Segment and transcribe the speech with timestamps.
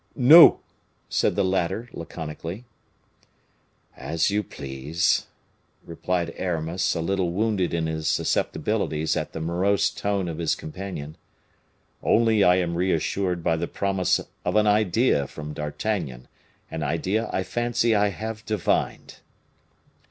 [0.15, 0.61] "No,"
[1.09, 2.65] said the latter, laconically.
[3.95, 5.27] "As you please,"
[5.85, 11.17] replied Aramis, a little wounded in his susceptibilities at the morose tone of his companion.
[12.01, 16.27] "Only I am reassured by the promise of an idea from D'Artagnan,
[16.71, 19.17] an idea I fancy I have divined."